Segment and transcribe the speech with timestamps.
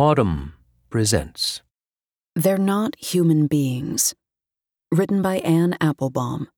[0.00, 0.52] Audm
[0.88, 1.60] presents
[2.34, 4.14] They're Not Human Beings.
[4.90, 6.48] Written by Anne Applebaum.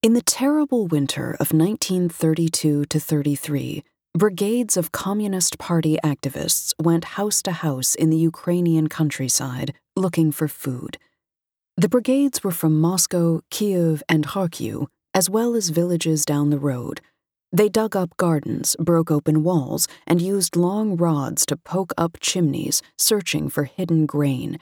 [0.00, 3.82] In the terrible winter of 1932 to 33,
[4.16, 10.46] brigades of Communist Party activists went house to house in the Ukrainian countryside looking for
[10.46, 10.96] food.
[11.76, 17.00] The brigades were from Moscow, Kiev, and Kharkiv, as well as villages down the road.
[17.54, 22.82] They dug up gardens, broke open walls, and used long rods to poke up chimneys,
[22.98, 24.58] searching for hidden grain.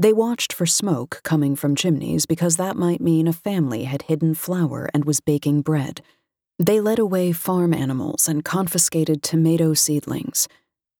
[0.00, 4.34] They watched for smoke coming from chimneys because that might mean a family had hidden
[4.34, 6.00] flour and was baking bread.
[6.58, 10.48] They led away farm animals and confiscated tomato seedlings.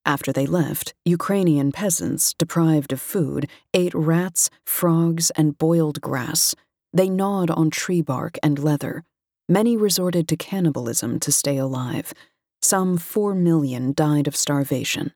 [0.07, 6.55] After they left, Ukrainian peasants, deprived of food, ate rats, frogs, and boiled grass.
[6.93, 9.03] They gnawed on tree bark and leather.
[9.49, 12.15] Many resorted to cannibalism to stay alive.
[12.63, 15.13] Some four million died of starvation.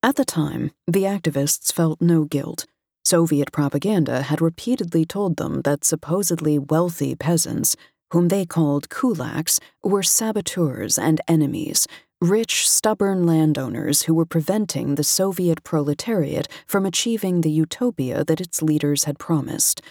[0.00, 2.66] At the time, the activists felt no guilt.
[3.04, 7.74] Soviet propaganda had repeatedly told them that supposedly wealthy peasants,
[8.12, 11.88] whom they called kulaks, were saboteurs and enemies,
[12.20, 18.62] rich, stubborn landowners who were preventing the Soviet proletariat from achieving the utopia that its
[18.62, 19.82] leaders had promised.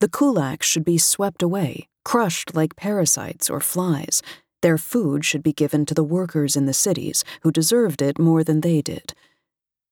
[0.00, 4.22] The kulaks should be swept away, crushed like parasites or flies.
[4.62, 8.44] Their food should be given to the workers in the cities who deserved it more
[8.44, 9.14] than they did.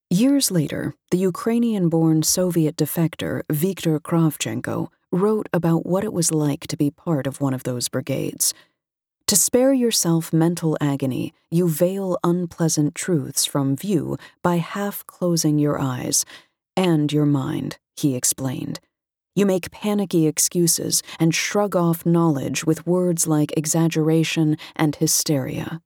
[0.09, 6.67] Years later, the Ukrainian born Soviet defector Viktor Kravchenko wrote about what it was like
[6.67, 8.53] to be part of one of those brigades.
[9.27, 15.79] To spare yourself mental agony, you veil unpleasant truths from view by half closing your
[15.79, 16.25] eyes
[16.75, 18.79] and your mind, he explained.
[19.39, 25.79] You make panicky excuses and shrug off knowledge with words like exaggeration and hysteria.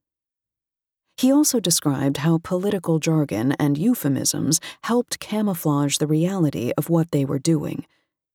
[1.18, 7.26] He also described how political jargon and euphemisms helped camouflage the reality of what they
[7.26, 7.86] were doing.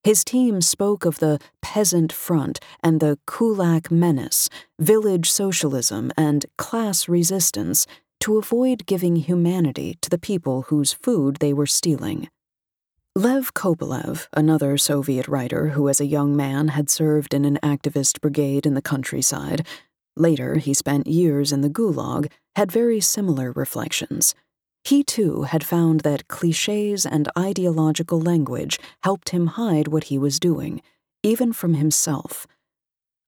[0.04, 4.48] His team spoke of the peasant front and the kulak menace,
[4.78, 7.88] village socialism, and class resistance
[8.20, 12.28] to avoid giving humanity to the people whose food they were stealing.
[13.18, 18.20] Lev Kopelev, another Soviet writer who as a young man had served in an activist
[18.20, 19.66] brigade in the countryside,
[20.16, 24.36] later he spent years in the Gulag, had very similar reflections.
[24.84, 30.38] He too had found that cliches and ideological language helped him hide what he was
[30.38, 30.80] doing,
[31.24, 32.46] even from himself.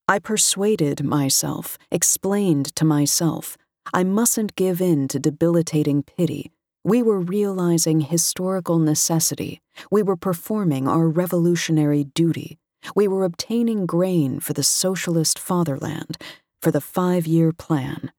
[0.07, 3.57] I persuaded myself, explained to myself,
[3.93, 9.61] I mustn't give in to debilitating pity we were realizing historical necessity.
[9.91, 12.59] We were performing our revolutionary duty.
[12.95, 16.17] We were obtaining grain for the socialist fatherland,
[16.63, 18.13] for the five year plan.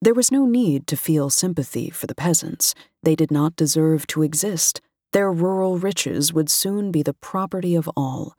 [0.00, 2.74] There was no need to feel sympathy for the peasants.
[3.04, 4.80] They did not deserve to exist.
[5.12, 8.34] Their rural riches would soon be the property of all.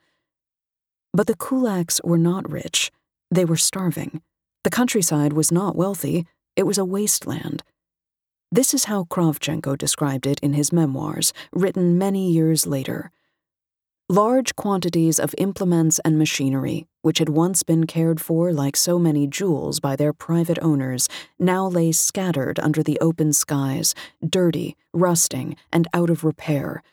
[1.13, 2.91] But the kulaks were not rich.
[3.31, 4.21] They were starving.
[4.65, 6.25] The countryside was not wealthy.
[6.57, 7.63] It was a wasteland.
[8.53, 13.09] This is how Kravchenko described it in his memoirs, written many years later.
[14.07, 19.25] Large quantities of implements and machinery, which had once been cared for like so many
[19.25, 21.09] jewels by their private owners,
[21.39, 26.83] now lay scattered under the open skies, dirty, rusting, and out of repair.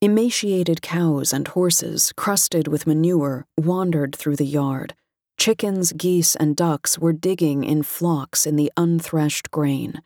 [0.00, 4.94] Emaciated cows and horses, crusted with manure, wandered through the yard.
[5.36, 10.00] Chickens, geese, and ducks were digging in flocks in the unthreshed grain.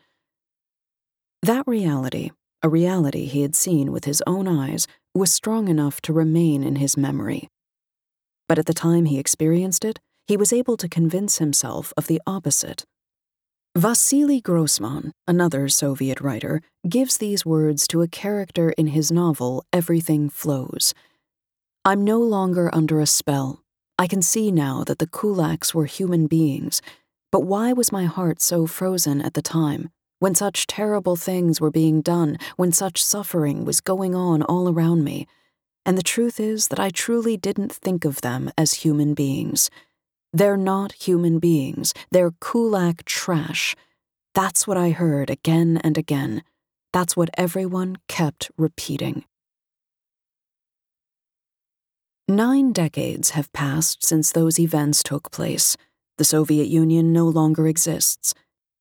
[1.42, 6.12] That reality, a reality he had seen with his own eyes, was strong enough to
[6.12, 7.48] remain in his memory.
[8.46, 12.20] But at the time he experienced it, he was able to convince himself of the
[12.26, 12.84] opposite.
[13.74, 20.28] Vasily Grossman, another Soviet writer, gives these words to a character in his novel Everything
[20.28, 20.92] Flows.
[21.84, 23.62] I'm no longer under a spell.
[23.98, 26.82] I can see now that the kulaks were human beings,
[27.32, 29.90] but why was my heart so frozen at the time?
[30.20, 35.02] When such terrible things were being done, when such suffering was going on all around
[35.02, 35.26] me.
[35.84, 39.70] And the truth is that I truly didn't think of them as human beings.
[40.32, 43.74] They're not human beings, they're kulak trash.
[44.34, 46.44] That's what I heard again and again.
[46.92, 49.24] That's what everyone kept repeating.
[52.28, 55.76] Nine decades have passed since those events took place.
[56.16, 58.34] The Soviet Union no longer exists.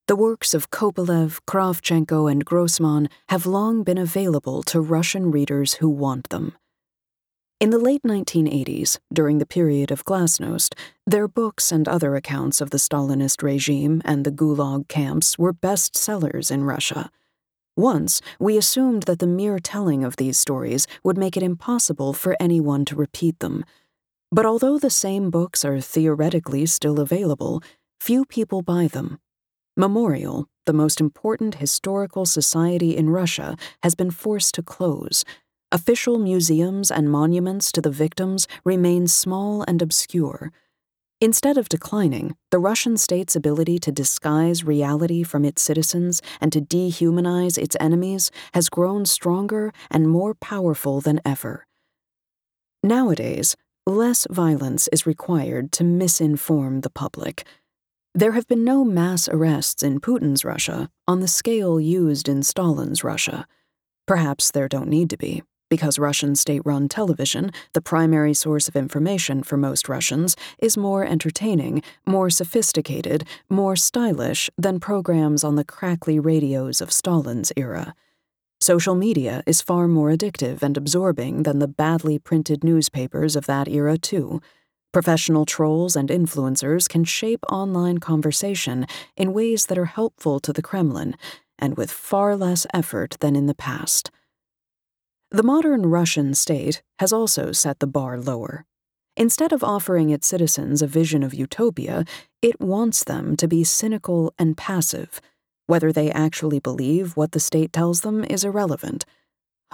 [0.10, 5.88] The works of Kopelev, Kravchenko, and Grossman have long been available to Russian readers who
[5.88, 6.58] want them.
[7.60, 10.74] In the late 1980s, during the period of Glasnost,
[11.06, 16.50] their books and other accounts of the Stalinist regime and the Gulag camps were bestsellers
[16.50, 17.12] in Russia.
[17.78, 22.36] Once, we assumed that the mere telling of these stories would make it impossible for
[22.40, 23.64] anyone to repeat them.
[24.32, 27.62] But although the same books are theoretically still available,
[28.00, 29.20] few people buy them.
[29.80, 35.24] Memorial, the most important historical society in Russia, has been forced to close
[35.72, 40.52] Official museums and monuments to the victims remain small and obscure.
[41.22, 46.60] Instead of declining, the Russian state's ability to disguise reality from its citizens and to
[46.60, 51.68] dehumanize its enemies has grown stronger and more powerful than ever.
[52.82, 53.56] Nowadays,
[53.86, 57.46] less violence is required to misinform the public.
[58.20, 63.02] There have been no mass arrests in Putin's Russia on the scale used in Stalin's
[63.02, 63.48] Russia.
[64.06, 68.76] Perhaps there don't need to be because Russian state run television, the primary source of
[68.76, 75.64] information for most Russians, is more entertaining, more sophisticated, more stylish than programs on the
[75.64, 77.96] crackly radios of Stalin's era.
[78.60, 83.70] Social media is far more addictive and absorbing than the badly printed newspapers of that
[83.70, 84.42] era, too.
[84.92, 90.64] Professional trolls and influencers can shape online conversation in ways that are helpful to the
[90.64, 91.16] Kremlin,
[91.60, 94.10] and with far less effort than in the past.
[95.30, 98.66] The modern Russian state has also set the bar lower.
[99.16, 102.04] Instead of offering its citizens a vision of utopia,
[102.42, 105.22] it wants them to be cynical and passive.
[105.68, 109.06] Whether they actually believe what the state tells them is irrelevant.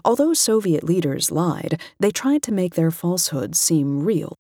[0.04, 4.38] Although Soviet leaders lied, they tried to make their falsehoods seem real.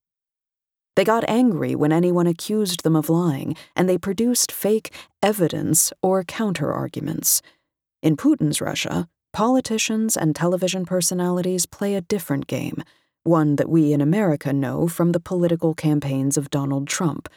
[0.96, 6.24] They got angry when anyone accused them of lying, and they produced fake evidence or
[6.24, 7.42] counterarguments.
[8.02, 12.82] In Putin's Russia, Politicians and television personalities play a different game,
[13.24, 17.28] one that we in America know from the political campaigns of Donald Trump.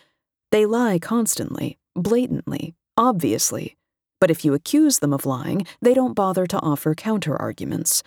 [0.52, 3.76] They lie constantly, blatantly, obviously.
[4.20, 8.02] But if you accuse them of lying, they don't bother to offer counterarguments.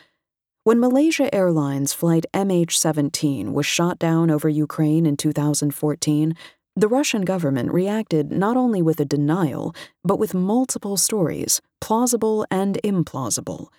[0.64, 6.36] When Malaysia Airlines flight MH17 was shot down over Ukraine in 2014,
[6.76, 9.74] the Russian government reacted not only with a denial,
[10.04, 13.70] but with multiple stories, plausible and implausible.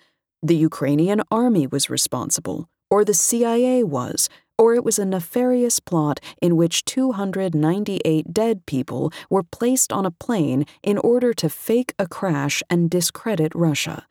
[0.41, 4.27] The Ukrainian army was responsible, or the CIA was,
[4.57, 10.11] or it was a nefarious plot in which 298 dead people were placed on a
[10.11, 14.05] plane in order to fake a crash and discredit Russia.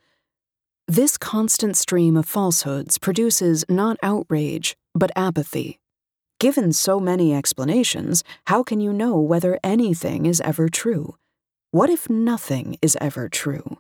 [0.93, 5.79] This constant stream of falsehoods produces not outrage, but apathy.
[6.39, 11.17] Given so many explanations, how can you know whether anything is ever true?
[11.71, 13.79] What if nothing is ever true?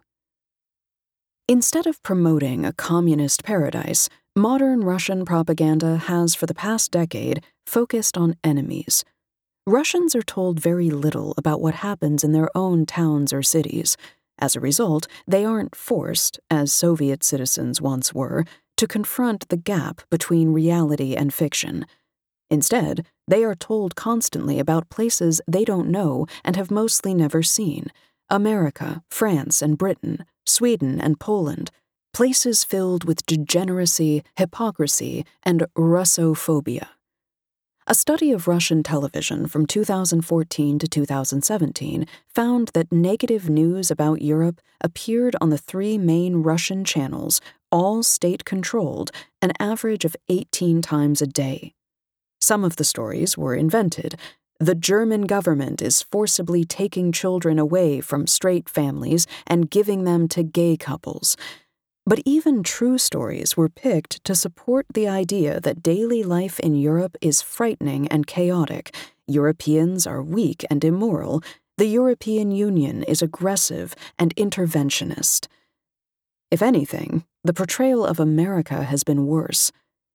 [1.46, 8.16] Instead of promoting a communist paradise, modern Russian propaganda has for the past decade focused
[8.16, 9.04] on enemies.
[9.66, 13.98] Russians are told very little about what happens in their own towns or cities.
[14.42, 18.44] As a result, they aren't forced, as Soviet citizens once were,
[18.76, 21.86] to confront the gap between reality and fiction.
[22.50, 27.86] Instead, they are told constantly about places they don't know and have mostly never seen
[28.28, 31.70] America, France, and Britain, Sweden, and Poland,
[32.12, 36.88] places filled with degeneracy, hypocrisy, and Russophobia.
[37.88, 44.60] A study of Russian television from 2014 to 2017 found that negative news about Europe
[44.80, 47.40] appeared on the three main Russian channels,
[47.72, 49.10] all state controlled,
[49.42, 51.74] an average of 18 times a day.
[52.40, 54.14] Some of the stories were invented.
[54.60, 60.44] The German government is forcibly taking children away from straight families and giving them to
[60.44, 61.36] gay couples.
[62.04, 67.16] But even true stories were picked to support the idea that daily life in Europe
[67.20, 68.94] is frightening and chaotic.
[69.26, 71.42] Europeans are weak and immoral.
[71.78, 75.46] The European Union is aggressive and interventionist.
[76.50, 79.70] If anything, the portrayal of America has been worse.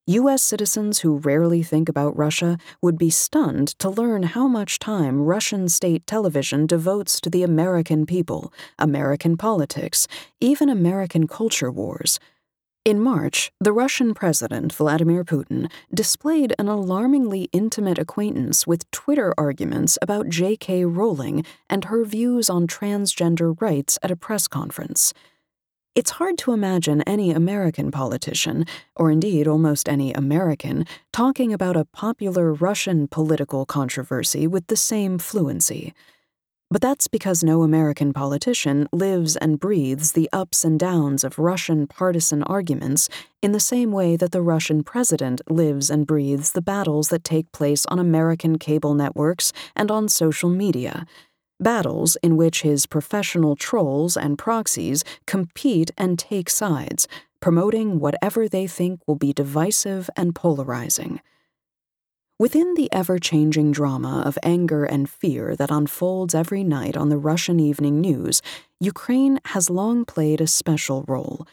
[0.09, 0.41] U.S.
[0.41, 5.67] citizens who rarely think about Russia would be stunned to learn how much time Russian
[5.67, 10.07] state television devotes to the American people, American politics,
[10.39, 12.21] even American culture wars.
[12.85, 19.97] In March, the Russian President, Vladimir Putin, displayed an alarmingly intimate acquaintance with Twitter arguments
[20.01, 20.85] about J.K.
[20.85, 25.13] Rowling and her views on transgender rights at a press conference.
[25.97, 31.85] It's hard to imagine any American politician, or indeed almost any American, talking about a
[31.85, 35.95] popular Russian political controversy with the same fluency.
[36.69, 41.87] But that's because no American politician lives and breathes the ups and downs of Russian
[41.87, 43.09] partisan arguments
[43.41, 47.51] in the same way that the Russian president lives and breathes the battles that take
[47.51, 51.07] place on American cable networks and on social media.
[51.59, 57.07] Battles in which his professional trolls and proxies compete and take sides,
[57.39, 61.19] promoting whatever they think will be divisive and polarizing.
[62.39, 67.17] Within the ever changing drama of anger and fear that unfolds every night on the
[67.17, 68.43] Russian evening news,
[68.79, 71.47] Ukraine has long played a special role.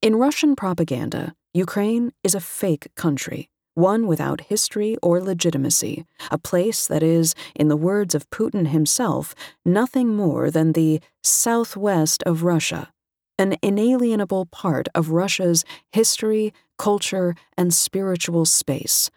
[0.00, 6.86] In Russian propaganda, Ukraine is a fake country, one without history or legitimacy, a place
[6.86, 12.92] that is, in the words of Putin himself, nothing more than the southwest of Russia,
[13.38, 19.10] an inalienable part of Russia's history, culture, and spiritual space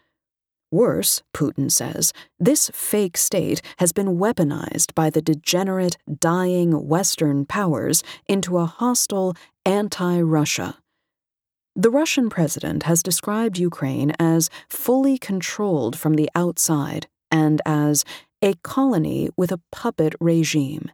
[0.76, 8.04] Worse, Putin says, this fake state has been weaponized by the degenerate, dying Western powers
[8.28, 9.36] into a hostile
[9.66, 10.78] anti Russia.
[11.78, 18.06] The Russian president has described Ukraine as fully controlled from the outside and as
[18.42, 20.90] a colony with a puppet regime.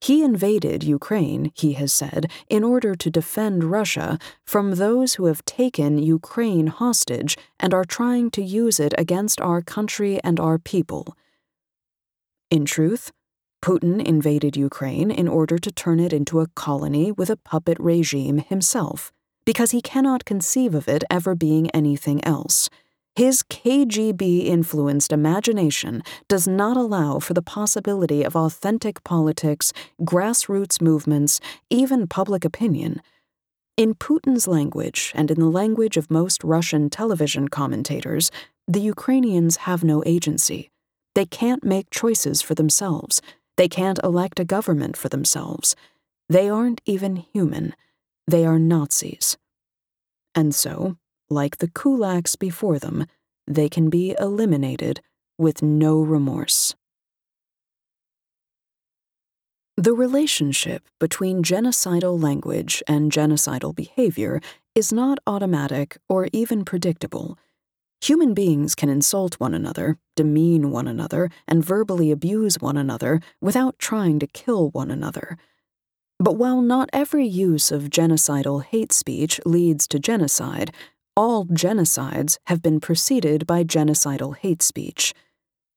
[0.00, 5.44] He invaded Ukraine, he has said, in order to defend Russia from those who have
[5.44, 11.16] taken Ukraine hostage and are trying to use it against our country and our people.
[12.50, 13.12] In truth,
[13.62, 18.38] Putin invaded Ukraine in order to turn it into a colony with a puppet regime
[18.38, 19.12] himself,
[19.44, 22.68] because he cannot conceive of it ever being anything else.
[23.16, 31.40] His KGB influenced imagination does not allow for the possibility of authentic politics, grassroots movements,
[31.70, 33.00] even public opinion.
[33.76, 38.32] In Putin's language, and in the language of most Russian television commentators,
[38.66, 40.70] the Ukrainians have no agency.
[41.14, 43.22] They can't make choices for themselves.
[43.56, 45.76] They can't elect a government for themselves.
[46.28, 47.74] They aren't even human.
[48.26, 49.36] They are Nazis.
[50.34, 50.96] And so,
[51.28, 53.06] like the kulaks before them,
[53.46, 55.00] they can be eliminated
[55.38, 56.74] with no remorse.
[59.76, 64.40] The relationship between genocidal language and genocidal behavior
[64.74, 67.36] is not automatic or even predictable.
[68.00, 73.78] Human beings can insult one another, demean one another, and verbally abuse one another without
[73.78, 75.38] trying to kill one another.
[76.24, 80.72] But while not every use of genocidal hate speech leads to genocide,
[81.14, 85.12] all genocides have been preceded by genocidal hate speech.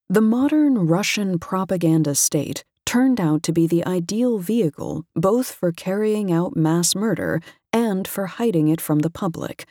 [0.08, 6.32] The modern Russian propaganda state turned out to be the ideal vehicle both for carrying
[6.32, 7.42] out mass murder
[7.74, 9.66] and for hiding it from the public.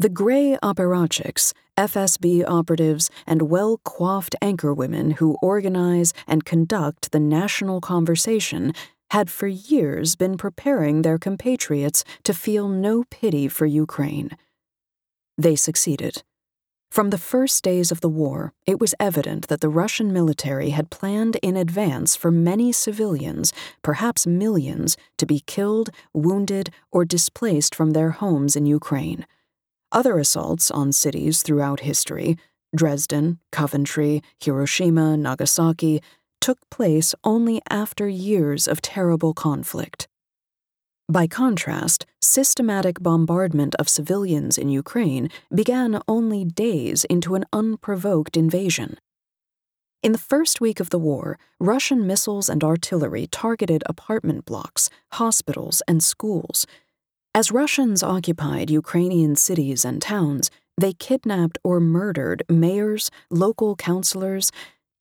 [0.00, 7.80] The gray apparatchiks, FSB operatives, and well coiffed anchorwomen who organize and conduct the national
[7.80, 8.72] conversation
[9.12, 14.30] had for years been preparing their compatriots to feel no pity for Ukraine.
[15.36, 16.22] They succeeded.
[16.90, 20.88] From the first days of the war, it was evident that the Russian military had
[20.88, 23.52] planned in advance for many civilians,
[23.82, 29.26] perhaps millions, to be killed, wounded, or displaced from their homes in Ukraine.
[29.90, 32.38] Other assaults on cities throughout history,
[32.74, 36.00] Dresden, Coventry, Hiroshima, Nagasaki,
[36.42, 40.08] took place only after years of terrible conflict.
[41.08, 48.98] By contrast, systematic bombardment of civilians in Ukraine began only days into an unprovoked invasion.
[50.02, 55.80] In the first week of the war, Russian missiles and artillery targeted apartment blocks, hospitals,
[55.86, 56.66] and schools.
[57.34, 64.50] As Russians occupied Ukrainian cities and towns, they kidnapped or murdered mayors, local councilors,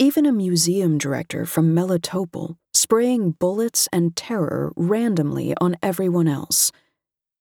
[0.01, 6.71] even a museum director from Melitopol, spraying bullets and terror randomly on everyone else.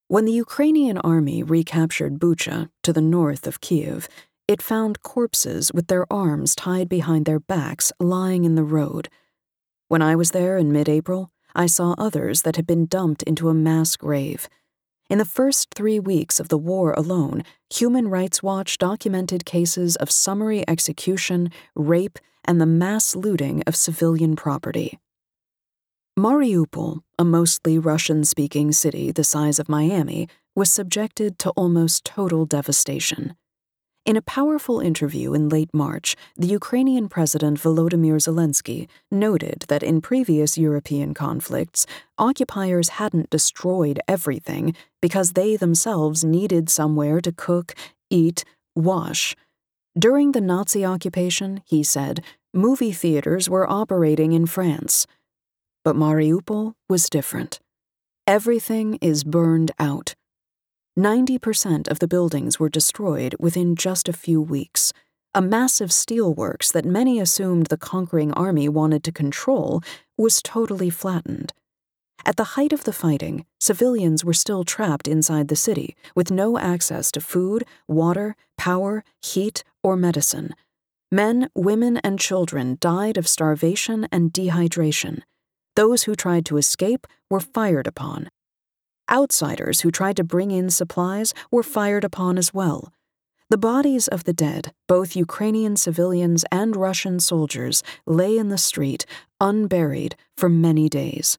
[0.09, 4.11] When the Ukrainian army recaptured Bucha, to the north of Kiev,
[4.47, 9.09] it found corpses with their arms tied behind their backs lying in the road.
[9.89, 13.49] When I was there in mid April, I saw others that had been dumped into
[13.49, 14.51] a mass grave.
[15.09, 20.11] In the first three weeks of the war alone, Human Rights Watch documented cases of
[20.11, 24.99] summary execution, rape, and the mass looting of civilian property.
[26.19, 32.45] Mariupol, a mostly Russian speaking city the size of Miami, was subjected to almost total
[32.45, 33.37] devastation.
[34.07, 40.01] In a powerful interview in late March, the Ukrainian President Volodymyr Zelensky noted that in
[40.01, 41.87] previous European conflicts,
[42.19, 47.75] occupiers hadn't destroyed everything because they themselves needed somewhere to cook,
[48.09, 48.43] eat,
[48.75, 49.37] wash,
[49.99, 55.07] during the Nazi occupation, he said, movie theaters were operating in France.
[55.85, 57.61] But Mariupol was different.
[58.27, 60.15] Everything is burned out.
[60.99, 64.93] 90% of the buildings were destroyed within just a few weeks.
[65.35, 69.81] A massive steelworks that many assumed the conquering army wanted to control
[70.19, 71.53] was totally flattened.
[72.25, 76.59] At the height of the fighting, civilians were still trapped inside the city with no
[76.59, 80.55] access to food, water, power, heat, or medicine.
[81.11, 85.23] Men, women, and children died of starvation and dehydration.
[85.77, 88.29] Those who tried to escape were fired upon.
[89.11, 92.93] Outsiders who tried to bring in supplies were fired upon as well.
[93.49, 99.07] The bodies of the dead, both Ukrainian civilians and Russian soldiers, lay in the street,
[99.41, 101.37] unburied, for many days.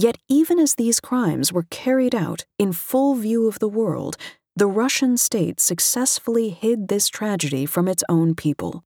[0.00, 4.16] Yet, even as these crimes were carried out in full view of the world,
[4.56, 8.82] the Russian state successfully hid this tragedy from its own people.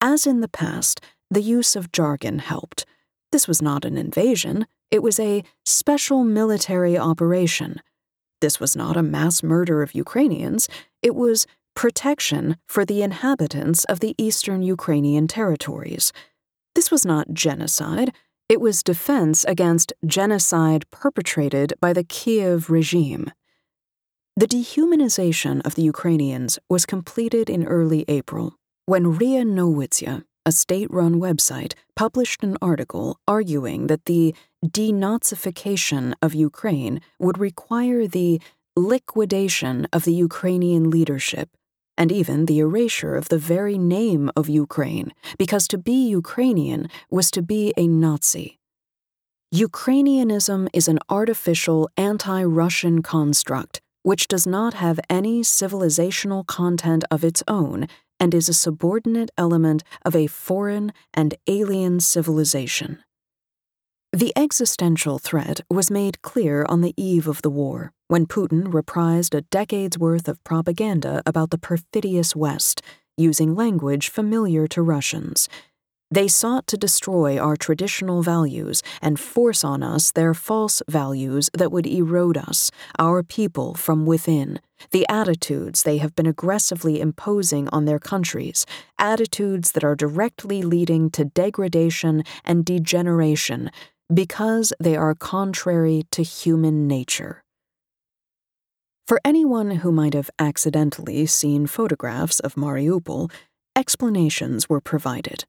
[0.00, 1.00] As in the past,
[1.30, 2.84] the use of jargon helped.
[3.30, 7.80] This was not an invasion, it was a special military operation.
[8.40, 10.68] This was not a mass murder of Ukrainians,
[11.00, 16.12] it was protection for the inhabitants of the eastern Ukrainian territories.
[16.74, 18.12] This was not genocide,
[18.48, 23.30] it was defense against genocide perpetrated by the Kiev regime.
[24.36, 28.54] The dehumanization of the Ukrainians was completed in early April
[28.86, 34.34] when RIA Novosti, a state run website, published an article arguing that the
[34.64, 38.40] denazification of Ukraine would require the
[38.76, 41.48] liquidation of the Ukrainian leadership
[41.96, 47.30] and even the erasure of the very name of Ukraine, because to be Ukrainian was
[47.32, 48.58] to be a Nazi.
[49.52, 57.24] Ukrainianism is an artificial anti Russian construct which does not have any civilizational content of
[57.24, 57.88] its own
[58.20, 63.02] and is a subordinate element of a foreign and alien civilization.
[64.14, 69.36] The existential threat was made clear on the eve of the war, when Putin reprised
[69.36, 72.80] a decade's worth of propaganda about the perfidious West,
[73.16, 75.48] using language familiar to Russians.
[76.12, 81.72] They sought to destroy our traditional values and force on us their false values that
[81.72, 84.60] would erode us, our people, from within,
[84.92, 88.64] the attitudes they have been aggressively imposing on their countries,
[88.96, 93.72] attitudes that are directly leading to degradation and degeneration
[94.12, 97.42] because they are contrary to human nature.
[99.06, 103.30] For anyone who might have accidentally seen photographs of Mariupol,
[103.76, 105.44] explanations were provided.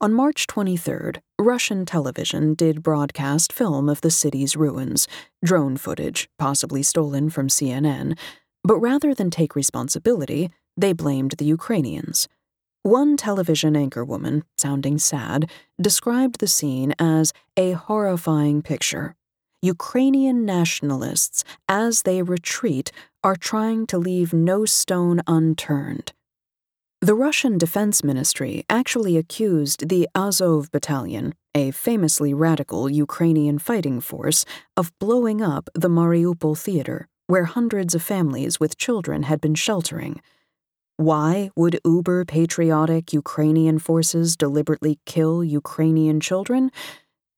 [0.00, 5.08] On March 23rd, Russian television did broadcast film of the city's ruins,
[5.44, 8.16] drone footage, possibly stolen from CNN,
[8.62, 12.28] but rather than take responsibility, they blamed the Ukrainians.
[12.82, 19.16] One television anchorwoman, sounding sad, described the scene as a horrifying picture.
[19.60, 22.90] Ukrainian nationalists, as they retreat,
[23.22, 26.14] are trying to leave no stone unturned.
[27.02, 34.46] The Russian Defense Ministry actually accused the Azov Battalion, a famously radical Ukrainian fighting force,
[34.74, 40.22] of blowing up the Mariupol theater, where hundreds of families with children had been sheltering.
[41.00, 46.70] Why would uber patriotic Ukrainian forces deliberately kill Ukrainian children?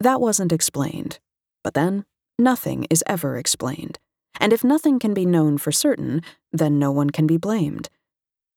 [0.01, 1.21] That wasn't explained.
[1.63, 2.05] But then,
[2.37, 4.01] nothing is ever explained.
[4.41, 7.89] And if nothing can be known for certain, then no one can be blamed.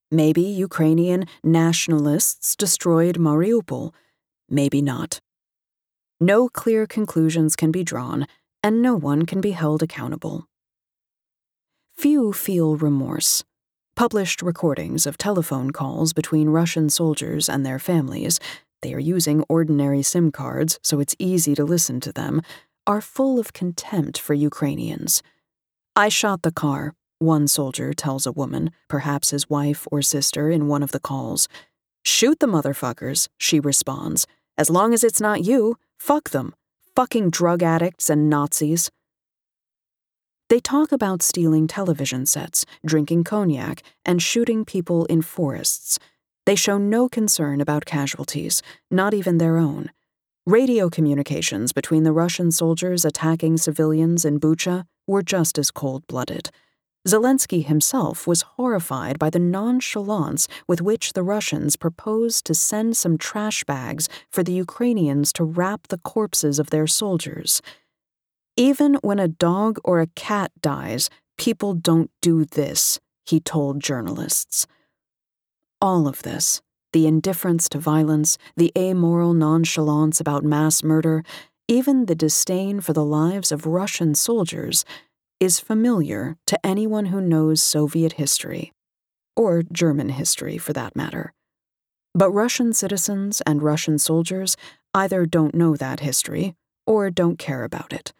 [0.10, 3.94] Maybe Ukrainian nationalists destroyed Mariupol,
[4.50, 5.22] maybe not.
[6.20, 8.26] No clear conclusions can be drawn,
[8.63, 10.48] and no one can be held accountable.
[11.94, 13.44] Few feel remorse.
[13.95, 18.41] Published recordings of telephone calls between Russian soldiers and their families,
[18.81, 22.41] they are using ordinary SIM cards, so it's easy to listen to them,
[22.86, 25.23] are full of contempt for Ukrainians.
[25.95, 30.67] I shot the car, one soldier tells a woman, perhaps his wife or sister, in
[30.67, 31.47] one of the calls.
[32.03, 34.27] Shoot the motherfuckers, she responds.
[34.58, 36.53] As long as it's not you, fuck them.
[36.97, 38.91] Fucking drug addicts and Nazis.
[40.47, 45.97] They talk about stealing television sets, drinking cognac, and shooting people in forests.
[46.45, 49.89] They show no concern about casualties, not even their own.
[50.45, 56.51] Radio communications between the Russian soldiers attacking civilians in Bucha were just as cold blooded.
[57.08, 63.17] Zelensky himself was horrified by the nonchalance with which the Russians proposed to send some
[63.17, 67.63] trash bags for the Ukrainians to wrap the corpses of their soldiers.
[68.58, 74.65] Even when a dog or a cat dies, people don't do this, he told journalists.
[75.82, 76.62] All of this,
[76.94, 81.22] the indifference to violence, the amoral nonchalance about mass murder,
[81.68, 84.86] even the disdain for the lives of Russian soldiers,
[85.41, 88.72] is familiar to anyone who knows Soviet history,
[89.36, 91.34] or German history for that matter.
[92.13, 94.56] But Russian citizens and Russian soldiers
[94.94, 96.56] either don't know that history
[96.88, 98.13] or don't care about it.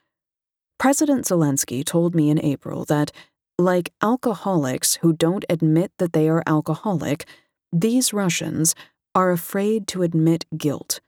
[0.77, 3.11] President Zelensky told me in April that,
[3.57, 7.25] like alcoholics who don't admit that they are alcoholic,
[7.71, 8.75] these Russians
[9.13, 10.99] are afraid to admit guilt.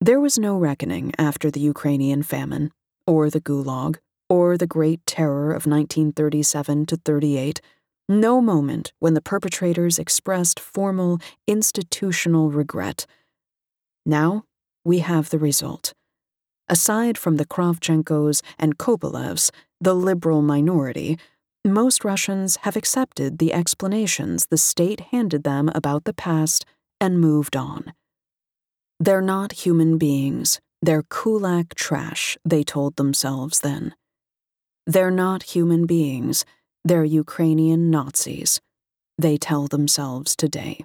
[0.00, 2.70] There was no reckoning after the Ukrainian famine,
[3.06, 3.96] or the Gulag,
[4.28, 7.60] or the Great Terror of 1937 to 38,
[8.08, 13.06] no moment when the perpetrators expressed formal institutional regret.
[14.04, 14.44] Now
[14.84, 15.94] we have the result.
[16.68, 19.50] Aside from the Kravchenkos and Kopelevs,
[19.80, 21.18] the liberal minority,
[21.64, 26.64] most Russians have accepted the explanations the state handed them about the past
[27.00, 27.92] and moved on.
[29.00, 33.94] They're not human beings, they're kulak trash, they told themselves then.
[34.86, 36.44] They're not human beings,
[36.84, 38.60] they're Ukrainian Nazis,
[39.18, 40.84] they tell themselves today.